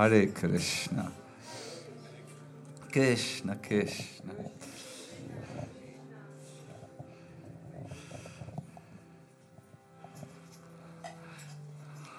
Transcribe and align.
Hare 0.00 0.28
Krishna. 0.28 1.12
Krishna, 2.90 3.56
Krishna. 3.56 4.32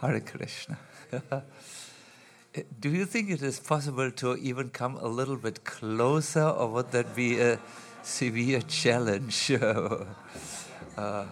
Hare 0.00 0.20
Krishna. 0.22 0.76
Do 2.80 2.88
you 2.90 3.04
think 3.06 3.30
it 3.30 3.42
is 3.42 3.60
possible 3.60 4.10
to 4.10 4.34
even 4.38 4.70
come 4.70 4.96
a 4.96 5.06
little 5.06 5.36
bit 5.36 5.64
closer, 5.64 6.48
or 6.48 6.66
would 6.72 6.90
that 6.90 7.14
be 7.14 7.38
a 7.38 7.60
severe 8.02 8.60
challenge? 8.62 9.52
uh, 9.52 11.26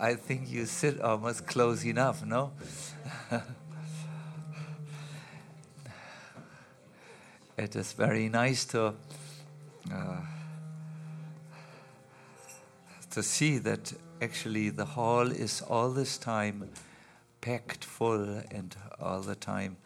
I 0.00 0.14
think 0.14 0.50
you 0.50 0.64
sit 0.64 0.98
almost 1.02 1.46
close 1.46 1.84
enough, 1.84 2.24
no? 2.24 2.52
it 7.58 7.74
is 7.74 7.92
very 7.92 8.28
nice 8.28 8.64
to 8.64 8.94
uh, 9.92 10.20
to 13.10 13.22
see 13.22 13.58
that 13.58 13.92
actually 14.22 14.70
the 14.70 14.84
hall 14.84 15.30
is 15.30 15.62
all 15.62 15.90
this 15.90 16.18
time 16.18 16.70
packed 17.40 17.84
full, 17.84 18.42
and 18.50 18.76
all 19.00 19.20
the 19.20 19.34
time 19.34 19.76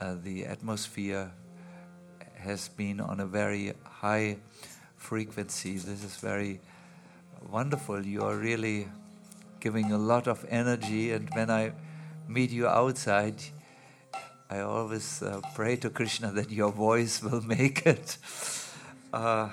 uh, 0.00 0.14
the 0.22 0.44
atmosphere 0.44 1.32
has 2.36 2.68
been 2.68 3.00
on 3.00 3.20
a 3.20 3.26
very 3.26 3.72
high 3.84 4.36
frequency. 4.96 5.78
This 5.78 6.04
is 6.04 6.16
very 6.16 6.60
wonderful. 7.50 8.04
You 8.06 8.22
are 8.22 8.36
really 8.36 8.88
giving 9.60 9.92
a 9.92 9.98
lot 9.98 10.28
of 10.28 10.44
energy, 10.48 11.12
and 11.12 11.28
when 11.34 11.50
I 11.50 11.72
meet 12.28 12.50
you 12.50 12.68
outside, 12.68 13.42
I 14.52 14.60
always 14.60 15.22
uh, 15.22 15.40
pray 15.54 15.76
to 15.76 15.88
Krishna 15.88 16.30
that 16.32 16.50
your 16.50 16.70
voice 16.70 17.22
will 17.22 17.40
make 17.58 17.86
it. 17.86 18.18
Uh, 19.10 19.48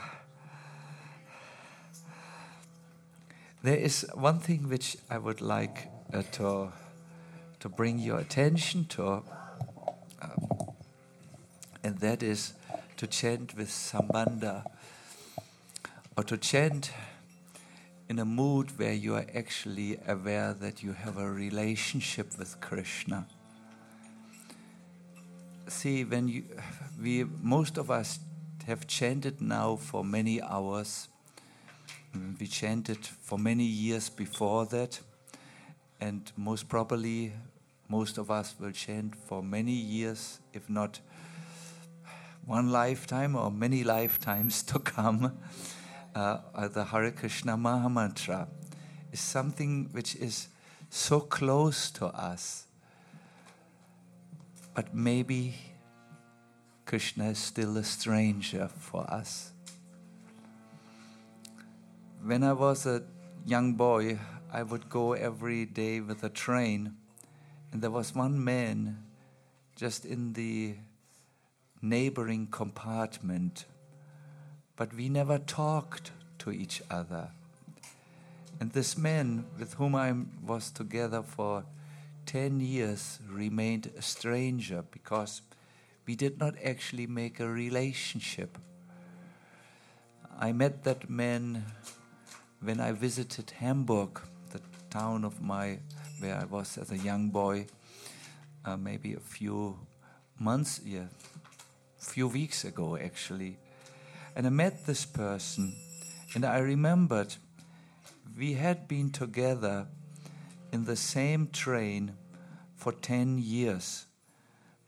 there 3.63 3.78
is 3.78 4.06
one 4.13 4.40
thing 4.40 4.68
which 4.68 4.97
I 5.09 5.18
would 5.18 5.40
like 5.40 5.88
uh, 6.13 6.24
to 6.34 6.74
to 7.62 7.69
bring 7.69 8.00
your 8.00 8.19
attention 8.19 8.88
to, 8.90 9.24
um, 10.22 10.44
and 11.81 11.97
that 12.00 12.22
is 12.22 12.53
to 12.97 13.07
chant 13.07 13.56
with 13.56 13.69
sambandha, 13.69 14.66
or 16.18 16.25
to 16.25 16.38
chant 16.38 16.91
in 18.09 18.19
a 18.19 18.25
mood 18.25 18.78
where 18.78 18.94
you 18.94 19.16
are 19.16 19.28
actually 19.34 19.97
aware 20.06 20.53
that 20.53 20.84
you 20.84 20.91
have 20.91 21.18
a 21.18 21.31
relationship 21.31 22.38
with 22.38 22.59
Krishna. 22.59 23.28
See, 25.69 26.03
when 26.03 26.28
you, 26.28 26.46
we, 27.00 27.25
most 27.44 27.78
of 27.78 27.91
us 27.91 28.19
have 28.66 28.88
chanted 28.88 29.40
now 29.40 29.75
for 29.75 30.03
many 30.03 30.41
hours. 30.41 31.07
We 32.40 32.47
chanted 32.47 33.06
for 33.06 33.38
many 33.38 33.66
years 33.66 34.09
before 34.09 34.66
that, 34.66 35.00
and 36.02 36.31
most 36.35 36.68
probably, 36.69 37.34
most 37.88 38.18
of 38.18 38.31
us 38.31 38.56
will 38.59 38.72
chant 38.72 39.16
for 39.16 39.44
many 39.44 39.74
years, 39.74 40.40
if 40.53 40.68
not 40.72 41.02
one 42.47 42.72
lifetime 42.72 43.36
or 43.36 43.51
many 43.51 43.84
lifetimes 43.97 44.63
to 44.63 44.80
come 44.80 45.38
uh, 46.16 46.68
the 46.68 46.86
Hare 46.86 47.12
Krishna 47.12 47.56
Mahamantra 47.56 48.47
is 49.12 49.19
something 49.19 49.90
which 49.91 50.16
is 50.16 50.47
so 50.90 51.19
close 51.19 51.91
to 51.91 52.07
us. 52.07 52.66
But 54.79 54.95
maybe 54.95 55.56
Krishna 56.85 57.31
is 57.31 57.38
still 57.38 57.75
a 57.75 57.84
stranger 57.84 58.69
for 58.69 59.01
us. 59.12 59.51
When 62.23 62.44
I 62.44 62.53
was 62.53 62.85
a 62.85 63.03
young 63.45 63.73
boy, 63.73 64.19
I 64.50 64.63
would 64.63 64.88
go 64.89 65.12
every 65.12 65.66
day 65.66 66.00
with 66.00 66.23
a 66.23 66.29
train, 66.29 66.95
and 67.73 67.81
there 67.81 67.91
was 67.91 68.16
one 68.16 68.41
man 68.41 69.03
just 69.75 70.06
in 70.06 70.31
the 70.31 70.75
neighboring 71.81 72.47
compartment 72.47 73.66
but 74.78 74.94
we 74.94 75.09
never 75.09 75.39
talked 75.39 76.13
to 76.38 76.51
each 76.51 76.81
other. 76.89 77.31
And 78.62 78.72
this 78.72 78.97
man 78.97 79.44
with 79.59 79.73
whom 79.73 79.94
I 79.94 80.16
was 80.41 80.72
together 80.72 81.22
for 81.22 81.66
10 82.29 82.59
years 82.59 83.17
remained 83.28 83.91
a 83.97 84.03
stranger 84.03 84.84
because 84.91 85.41
we 86.06 86.16
did 86.16 86.38
not 86.38 86.53
actually 86.63 87.07
make 87.07 87.40
a 87.40 87.50
relationship. 87.50 88.56
I 90.39 90.51
met 90.51 90.84
that 90.84 91.09
man 91.09 91.66
when 92.62 92.79
I 92.79 92.91
visited 92.91 93.50
Hamburg, 93.57 94.22
the 94.51 94.62
town 94.91 95.25
of 95.25 95.41
my 95.41 95.79
where 96.19 96.35
I 96.35 96.45
was 96.45 96.78
as 96.78 96.91
a 96.91 96.97
young 97.00 97.29
boy, 97.29 97.66
uh, 98.63 98.78
maybe 98.78 99.16
a 99.16 99.19
few 99.19 99.79
months, 100.38 100.81
yeah, 100.85 101.07
few 101.97 102.28
weeks 102.28 102.63
ago 102.63 102.95
actually. 102.95 103.57
And 104.35 104.45
I 104.45 104.51
met 104.51 104.85
this 104.85 105.03
person, 105.03 105.73
and 106.35 106.45
I 106.45 106.59
remembered 106.59 107.38
we 108.38 108.53
had 108.53 108.88
been 108.88 109.09
together 109.09 109.88
in 110.72 110.85
the 110.85 110.96
same 110.96 111.47
train 111.47 112.13
for 112.75 112.91
10 112.91 113.38
years. 113.40 114.06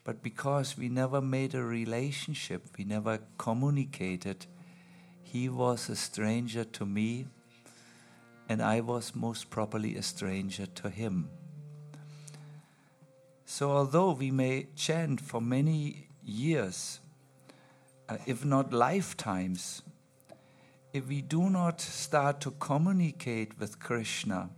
But 0.04 0.24
because 0.24 0.78
we 0.78 0.90
never 0.90 1.22
made 1.22 1.54
a 1.54 1.64
relationship, 1.64 2.64
we 2.78 2.84
never 2.84 3.20
communicated, 3.38 4.46
he 5.22 5.50
was 5.50 5.90
a 5.90 5.96
stranger 5.96 6.64
to 6.64 6.86
me, 6.86 7.28
and 8.50 8.62
I 8.62 8.82
was 8.82 9.16
most 9.16 9.50
probably 9.50 9.96
a 9.96 10.02
stranger 10.02 10.66
to 10.66 10.90
him. 10.90 11.30
So, 13.46 13.72
although 13.72 14.12
we 14.12 14.32
may 14.32 14.68
chant 14.76 15.22
for 15.22 15.42
many 15.42 16.08
years, 16.24 17.00
uh, 18.08 18.18
if 18.26 18.44
not 18.44 18.74
lifetimes, 18.74 19.82
if 20.94 21.08
we 21.08 21.22
do 21.22 21.50
not 21.50 21.80
start 21.80 22.42
to 22.42 22.52
communicate 22.52 23.60
with 23.60 23.80
Krishna 23.80 24.50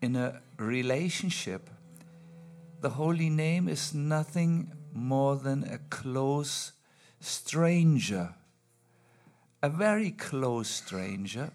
in 0.00 0.16
a 0.16 0.40
relationship, 0.56 1.68
the 2.80 2.90
holy 2.90 3.28
name 3.28 3.68
is 3.68 3.92
nothing 3.92 4.72
more 4.92 5.36
than 5.36 5.64
a 5.64 5.78
close 5.90 6.72
stranger, 7.20 8.34
a 9.62 9.68
very 9.68 10.10
close 10.10 10.70
stranger, 10.70 11.50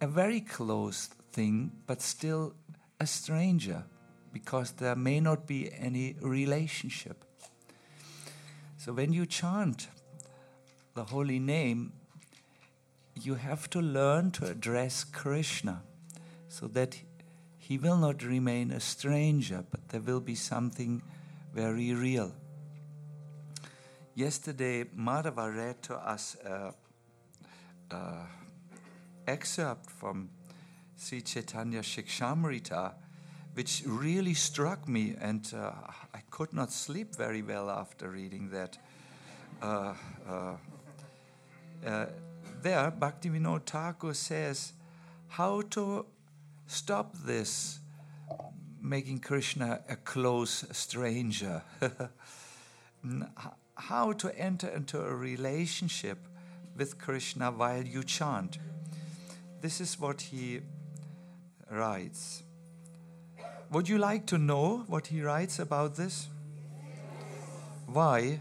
a 0.00 0.06
very 0.06 0.40
close 0.40 1.06
thing, 1.32 1.72
but 1.86 2.02
still 2.02 2.54
a 3.00 3.06
stranger, 3.06 3.84
because 4.32 4.72
there 4.72 4.96
may 4.96 5.20
not 5.20 5.46
be 5.46 5.72
any 5.72 6.16
relationship. 6.20 7.24
So 8.76 8.92
when 8.92 9.14
you 9.14 9.24
chant 9.24 9.88
the 10.94 11.04
holy 11.04 11.38
name, 11.38 11.92
you 13.14 13.36
have 13.36 13.70
to 13.70 13.80
learn 13.80 14.30
to 14.32 14.46
address 14.46 15.04
Krishna 15.04 15.82
so 16.54 16.68
that 16.68 16.96
he 17.58 17.78
will 17.78 17.96
not 17.96 18.22
remain 18.22 18.70
a 18.70 18.78
stranger, 18.78 19.64
but 19.72 19.88
there 19.88 20.00
will 20.00 20.20
be 20.20 20.36
something 20.36 21.02
very 21.52 21.92
real. 21.92 22.32
Yesterday, 24.14 24.84
Madhava 24.84 25.52
read 25.52 25.82
to 25.82 25.96
us 25.96 26.36
an 26.44 26.72
excerpt 29.26 29.90
from 29.90 30.30
Sri 30.96 31.22
Chaitanya 31.22 31.80
Shikshamrita, 31.80 32.92
which 33.54 33.82
really 33.84 34.34
struck 34.34 34.88
me, 34.88 35.16
and 35.20 35.52
uh, 35.56 35.72
I 36.14 36.20
could 36.30 36.52
not 36.52 36.70
sleep 36.70 37.16
very 37.16 37.42
well 37.42 37.68
after 37.68 38.08
reading 38.08 38.50
that. 38.50 38.78
Uh, 39.60 39.94
uh, 40.28 40.56
uh 41.84 42.06
there, 42.62 42.92
Bhaktivinoda 42.92 43.66
Thakur 43.66 44.14
says 44.14 44.72
how 45.28 45.60
to 45.70 46.06
stop 46.74 47.14
this 47.24 47.78
making 48.82 49.20
Krishna 49.20 49.80
a 49.88 49.94
close 49.94 50.64
stranger, 50.72 51.62
how 53.76 54.12
to 54.12 54.38
enter 54.38 54.68
into 54.68 55.00
a 55.00 55.14
relationship 55.14 56.18
with 56.76 56.98
Krishna 56.98 57.52
while 57.52 57.84
you 57.84 58.02
chant. 58.02 58.58
This 59.60 59.80
is 59.80 60.00
what 60.00 60.20
he 60.20 60.60
writes. 61.70 62.42
Would 63.70 63.88
you 63.88 63.98
like 63.98 64.26
to 64.26 64.36
know 64.36 64.84
what 64.88 65.06
he 65.06 65.22
writes 65.22 65.60
about 65.60 65.94
this? 65.94 66.28
Why? 67.86 68.40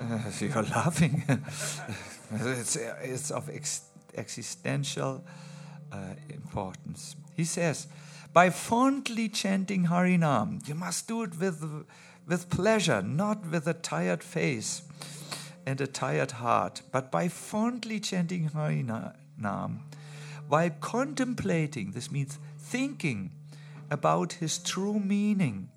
You're 0.40 0.62
laughing. 0.62 1.24
it's, 2.30 2.76
it's 2.76 3.30
of 3.30 3.48
ex- 3.48 3.86
existential 4.14 5.24
uh, 5.92 6.14
importance. 6.28 7.14
He 7.36 7.44
says, 7.44 7.86
by 8.32 8.50
fondly 8.50 9.28
chanting 9.28 9.86
Harinam. 9.86 10.66
You 10.66 10.74
must 10.74 11.06
do 11.06 11.22
it 11.22 11.38
with, 11.38 11.86
with 12.26 12.48
pleasure, 12.50 13.02
not 13.02 13.46
with 13.46 13.66
a 13.66 13.74
tired 13.74 14.22
face 14.22 14.82
and 15.66 15.80
a 15.80 15.86
tired 15.86 16.32
heart, 16.32 16.82
but 16.90 17.10
by 17.12 17.28
fondly 17.28 18.00
chanting 18.00 18.50
Harinam, 18.50 19.80
while 20.48 20.70
contemplating, 20.80 21.92
this 21.92 22.10
means 22.10 22.38
thinking 22.58 23.30
about 23.90 24.34
his 24.34 24.58
true 24.58 24.98
meaning, 24.98 25.68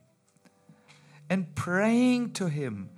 and 1.30 1.54
praying 1.56 2.32
to 2.34 2.48
him 2.48 2.90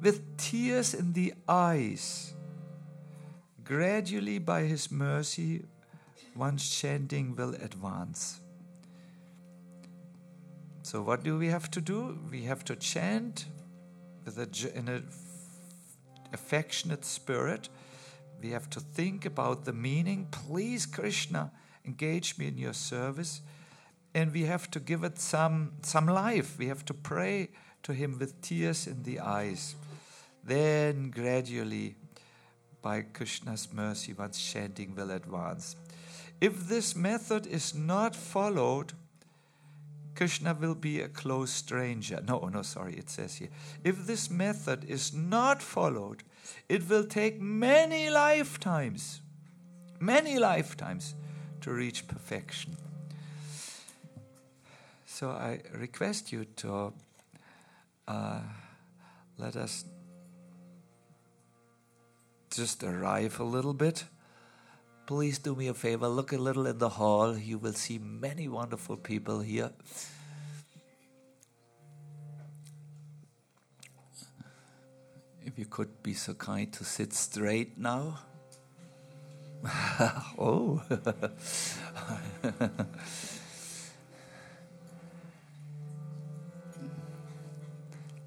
with 0.00 0.36
tears 0.36 0.94
in 0.94 1.12
the 1.12 1.34
eyes. 1.48 2.34
Gradually, 3.64 4.38
by 4.38 4.62
his 4.62 4.90
mercy, 4.90 5.64
one's 6.38 6.68
chanting 6.70 7.34
will 7.34 7.54
advance. 7.54 8.40
So, 10.82 11.02
what 11.02 11.22
do 11.22 11.36
we 11.36 11.48
have 11.48 11.70
to 11.72 11.80
do? 11.80 12.18
We 12.30 12.44
have 12.44 12.64
to 12.64 12.76
chant 12.76 13.46
with 14.24 14.38
a, 14.38 14.78
in 14.78 14.88
an 14.88 15.06
affectionate 16.32 17.04
spirit. 17.04 17.68
We 18.40 18.50
have 18.50 18.70
to 18.70 18.80
think 18.80 19.26
about 19.26 19.64
the 19.64 19.72
meaning. 19.72 20.28
Please, 20.30 20.86
Krishna, 20.86 21.50
engage 21.84 22.38
me 22.38 22.48
in 22.48 22.56
your 22.56 22.72
service. 22.72 23.42
And 24.14 24.32
we 24.32 24.44
have 24.44 24.70
to 24.70 24.80
give 24.80 25.04
it 25.04 25.18
some, 25.18 25.72
some 25.82 26.06
life. 26.06 26.58
We 26.58 26.68
have 26.68 26.84
to 26.86 26.94
pray 26.94 27.50
to 27.82 27.92
him 27.92 28.18
with 28.18 28.40
tears 28.40 28.86
in 28.86 29.02
the 29.02 29.20
eyes. 29.20 29.74
Then, 30.44 31.10
gradually, 31.10 31.96
by 32.80 33.02
Krishna's 33.02 33.68
mercy, 33.72 34.14
one's 34.14 34.40
chanting 34.40 34.94
will 34.94 35.10
advance. 35.10 35.76
If 36.40 36.68
this 36.68 36.94
method 36.94 37.46
is 37.46 37.74
not 37.74 38.14
followed, 38.14 38.92
Krishna 40.14 40.54
will 40.54 40.74
be 40.74 41.00
a 41.00 41.08
close 41.08 41.50
stranger. 41.50 42.20
No, 42.26 42.48
no, 42.52 42.62
sorry, 42.62 42.94
it 42.94 43.08
says 43.08 43.36
here. 43.36 43.50
If 43.84 44.06
this 44.06 44.30
method 44.30 44.84
is 44.84 45.12
not 45.14 45.62
followed, 45.62 46.22
it 46.68 46.88
will 46.88 47.04
take 47.04 47.40
many 47.40 48.10
lifetimes, 48.10 49.20
many 50.00 50.38
lifetimes 50.38 51.14
to 51.60 51.72
reach 51.72 52.06
perfection. 52.06 52.76
So 55.06 55.30
I 55.30 55.60
request 55.74 56.32
you 56.32 56.44
to 56.56 56.92
uh, 58.06 58.40
let 59.36 59.56
us 59.56 59.84
just 62.50 62.82
arrive 62.82 63.38
a 63.40 63.44
little 63.44 63.74
bit. 63.74 64.04
Please 65.08 65.38
do 65.38 65.56
me 65.56 65.68
a 65.68 65.72
favor, 65.72 66.06
look 66.06 66.32
a 66.34 66.36
little 66.36 66.66
in 66.66 66.76
the 66.76 66.90
hall. 66.90 67.34
You 67.34 67.56
will 67.56 67.72
see 67.72 67.96
many 67.96 68.46
wonderful 68.46 68.98
people 68.98 69.40
here. 69.40 69.70
If 75.46 75.58
you 75.58 75.64
could 75.64 76.02
be 76.02 76.12
so 76.12 76.34
kind 76.34 76.70
to 76.74 76.84
sit 76.84 77.14
straight 77.14 77.78
now. 77.78 78.18
oh. 80.38 80.82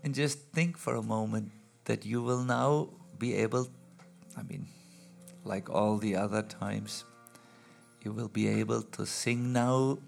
and 0.04 0.16
just 0.16 0.40
think 0.50 0.80
for 0.80 0.96
a 0.96 1.04
moment 1.04 1.52
that 1.86 2.08
you 2.08 2.24
will 2.24 2.44
now 2.44 2.90
be 3.20 3.36
able 3.36 3.70
I 4.36 4.44
mean, 4.44 4.66
like 5.44 5.70
all 5.70 5.98
the 5.98 6.16
other 6.16 6.42
times, 6.42 7.06
you 8.02 8.12
will 8.12 8.28
be 8.28 8.48
able 8.48 8.82
to 8.82 9.06
sing 9.06 9.54
now 9.54 10.00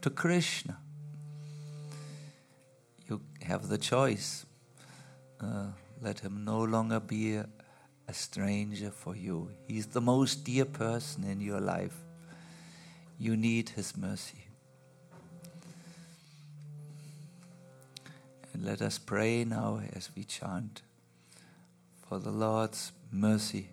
to 0.00 0.10
Krishna. 0.10 0.78
You 3.08 3.20
have 3.42 3.68
the 3.68 3.78
choice. 3.78 4.46
Uh, 5.40 5.66
let 6.00 6.20
him 6.20 6.44
no 6.44 6.62
longer 6.62 7.00
be 7.00 7.36
a, 7.36 7.46
a 8.08 8.14
stranger 8.14 8.90
for 8.90 9.16
you. 9.16 9.50
He's 9.66 9.86
the 9.86 10.00
most 10.00 10.44
dear 10.44 10.64
person 10.64 11.24
in 11.24 11.40
your 11.40 11.60
life. 11.60 11.96
You 13.18 13.36
need 13.36 13.70
his 13.70 13.96
mercy. 13.96 14.46
And 18.52 18.64
let 18.64 18.82
us 18.82 18.98
pray 18.98 19.44
now 19.44 19.80
as 19.94 20.10
we 20.14 20.24
chant 20.24 20.82
for 22.08 22.18
the 22.18 22.30
Lord's 22.30 22.92
mercy 23.10 23.70